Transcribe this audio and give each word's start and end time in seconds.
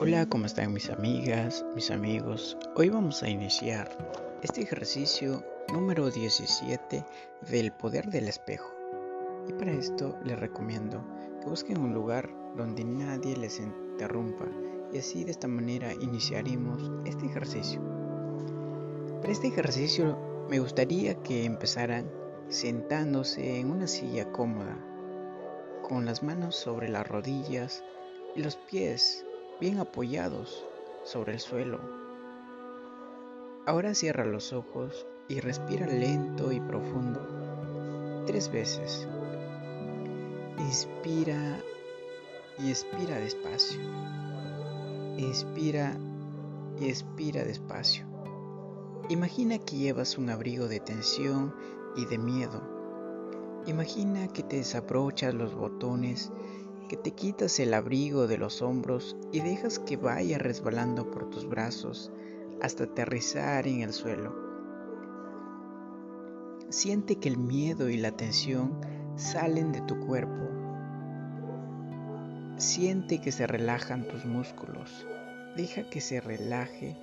Hola, 0.00 0.26
¿cómo 0.26 0.46
están 0.46 0.72
mis 0.72 0.90
amigas, 0.90 1.64
mis 1.76 1.92
amigos? 1.92 2.58
Hoy 2.74 2.88
vamos 2.88 3.22
a 3.22 3.28
iniciar 3.28 3.96
este 4.42 4.62
ejercicio 4.62 5.44
número 5.72 6.10
17 6.10 7.04
del 7.48 7.70
poder 7.70 8.06
del 8.06 8.26
espejo. 8.26 8.74
Y 9.48 9.52
para 9.52 9.70
esto 9.70 10.18
les 10.24 10.36
recomiendo 10.36 11.06
que 11.40 11.48
busquen 11.48 11.78
un 11.78 11.94
lugar 11.94 12.28
donde 12.56 12.84
nadie 12.84 13.36
les 13.36 13.60
interrumpa 13.60 14.46
y 14.92 14.98
así 14.98 15.22
de 15.22 15.30
esta 15.30 15.46
manera 15.46 15.92
iniciaremos 15.92 16.90
este 17.04 17.26
ejercicio. 17.26 17.80
Para 19.20 19.32
este 19.32 19.46
ejercicio 19.46 20.18
me 20.50 20.58
gustaría 20.58 21.14
que 21.22 21.44
empezaran 21.44 22.10
sentándose 22.48 23.60
en 23.60 23.70
una 23.70 23.86
silla 23.86 24.32
cómoda, 24.32 24.76
con 25.86 26.04
las 26.04 26.24
manos 26.24 26.56
sobre 26.56 26.88
las 26.88 27.06
rodillas 27.06 27.84
y 28.34 28.42
los 28.42 28.56
pies 28.56 29.24
bien 29.60 29.78
apoyados 29.78 30.64
sobre 31.04 31.34
el 31.34 31.40
suelo. 31.40 31.80
Ahora 33.66 33.94
cierra 33.94 34.24
los 34.24 34.52
ojos 34.52 35.06
y 35.28 35.40
respira 35.40 35.86
lento 35.86 36.52
y 36.52 36.60
profundo 36.60 37.20
tres 38.26 38.50
veces. 38.50 39.06
Inspira 40.58 41.60
y 42.58 42.70
expira 42.70 43.16
despacio. 43.18 43.80
Inspira 45.16 45.96
y 46.80 46.88
expira 46.88 47.44
despacio. 47.44 48.06
Imagina 49.08 49.58
que 49.58 49.76
llevas 49.76 50.16
un 50.16 50.30
abrigo 50.30 50.66
de 50.66 50.80
tensión 50.80 51.54
y 51.96 52.06
de 52.06 52.18
miedo. 52.18 52.62
Imagina 53.66 54.28
que 54.28 54.42
te 54.42 54.56
desabrochas 54.56 55.34
los 55.34 55.54
botones 55.54 56.32
que 56.88 56.96
te 56.96 57.12
quitas 57.12 57.58
el 57.60 57.74
abrigo 57.74 58.26
de 58.26 58.38
los 58.38 58.62
hombros 58.62 59.16
y 59.32 59.40
dejas 59.40 59.78
que 59.78 59.96
vaya 59.96 60.38
resbalando 60.38 61.10
por 61.10 61.30
tus 61.30 61.48
brazos 61.48 62.10
hasta 62.60 62.84
aterrizar 62.84 63.66
en 63.66 63.82
el 63.82 63.92
suelo. 63.92 64.34
Siente 66.68 67.16
que 67.16 67.28
el 67.28 67.38
miedo 67.38 67.88
y 67.88 67.96
la 67.96 68.12
tensión 68.12 68.80
salen 69.16 69.72
de 69.72 69.80
tu 69.82 70.00
cuerpo. 70.00 70.48
Siente 72.56 73.20
que 73.20 73.32
se 73.32 73.46
relajan 73.46 74.08
tus 74.08 74.24
músculos. 74.24 75.06
Deja 75.56 75.88
que 75.88 76.00
se 76.00 76.20
relaje 76.20 76.96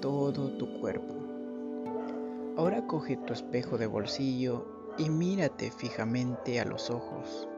todo 0.00 0.56
tu 0.56 0.80
cuerpo. 0.80 1.14
Ahora 2.56 2.86
coge 2.86 3.16
tu 3.16 3.32
espejo 3.32 3.78
de 3.78 3.86
bolsillo 3.86 4.94
y 4.96 5.10
mírate 5.10 5.70
fijamente 5.70 6.60
a 6.60 6.64
los 6.64 6.90
ojos. 6.90 7.48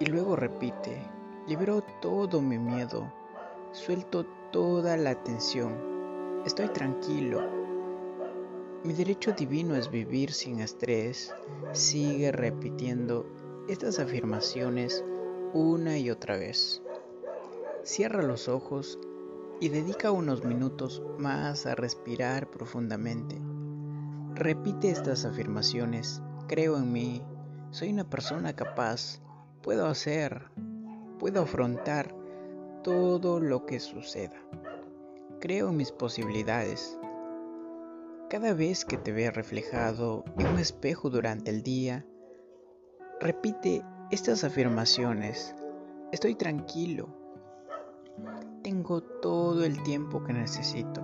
Y 0.00 0.06
luego 0.06 0.34
repite, 0.34 1.02
libero 1.46 1.82
todo 2.00 2.40
mi 2.40 2.58
miedo, 2.58 3.12
suelto 3.72 4.26
toda 4.50 4.96
la 4.96 5.22
tensión, 5.22 6.42
estoy 6.44 6.68
tranquilo. 6.68 7.64
Mi 8.84 8.92
derecho 8.92 9.32
divino 9.32 9.76
es 9.76 9.90
vivir 9.90 10.32
sin 10.32 10.60
estrés. 10.60 11.34
Sigue 11.72 12.32
repitiendo 12.32 13.24
estas 13.66 13.98
afirmaciones 13.98 15.02
una 15.54 15.96
y 15.96 16.10
otra 16.10 16.36
vez. 16.36 16.82
Cierra 17.82 18.22
los 18.22 18.48
ojos 18.48 18.98
y 19.58 19.70
dedica 19.70 20.10
unos 20.10 20.44
minutos 20.44 21.02
más 21.18 21.64
a 21.64 21.74
respirar 21.74 22.50
profundamente. 22.50 23.40
Repite 24.34 24.90
estas 24.90 25.24
afirmaciones. 25.24 26.20
Creo 26.48 26.76
en 26.76 26.92
mí. 26.92 27.22
Soy 27.70 27.90
una 27.90 28.04
persona 28.04 28.54
capaz 28.54 29.23
puedo 29.64 29.86
hacer, 29.86 30.42
puedo 31.18 31.40
afrontar 31.40 32.14
todo 32.82 33.40
lo 33.40 33.64
que 33.64 33.80
suceda. 33.80 34.36
Creo 35.40 35.70
en 35.70 35.78
mis 35.78 35.90
posibilidades. 35.90 36.98
Cada 38.28 38.52
vez 38.52 38.84
que 38.84 38.98
te 38.98 39.10
veas 39.10 39.34
reflejado 39.34 40.22
en 40.36 40.48
un 40.48 40.58
espejo 40.58 41.08
durante 41.08 41.50
el 41.50 41.62
día, 41.62 42.04
repite 43.20 43.82
estas 44.10 44.44
afirmaciones. 44.44 45.54
Estoy 46.12 46.34
tranquilo. 46.34 47.08
Tengo 48.62 49.02
todo 49.02 49.64
el 49.64 49.82
tiempo 49.82 50.22
que 50.24 50.34
necesito. 50.34 51.02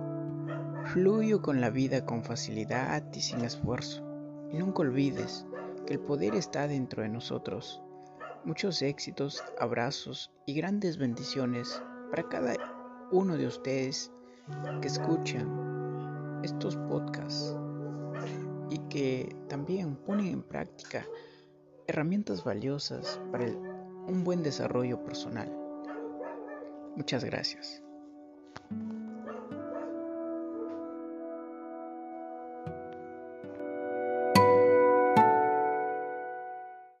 Fluyo 0.85 1.41
con 1.41 1.61
la 1.61 1.71
vida 1.71 2.05
con 2.05 2.23
facilidad 2.23 3.11
y 3.11 3.21
sin 3.21 3.41
esfuerzo. 3.41 4.03
Y 4.51 4.59
nunca 4.59 4.81
olvides 4.81 5.47
que 5.87 5.93
el 5.93 5.99
poder 5.99 6.35
está 6.35 6.67
dentro 6.67 7.01
de 7.01 7.09
nosotros 7.09 7.81
Muchos 8.43 8.81
éxitos, 8.81 9.43
abrazos 9.59 10.31
y 10.47 10.55
grandes 10.55 10.97
bendiciones 10.97 11.81
para 12.09 12.27
cada 12.27 12.55
uno 13.11 13.37
de 13.37 13.45
ustedes 13.45 14.11
que 14.81 14.87
escuchan 14.87 16.41
estos 16.43 16.75
podcasts 16.75 17.55
y 18.69 18.79
que 18.89 19.35
también 19.47 19.95
ponen 19.95 20.27
en 20.27 20.43
práctica 20.43 21.05
herramientas 21.87 22.43
valiosas 22.43 23.19
para 23.31 23.45
un 23.45 24.23
buen 24.23 24.41
desarrollo 24.41 25.03
personal. 25.03 25.51
Muchas 26.95 27.23
gracias. 27.23 27.83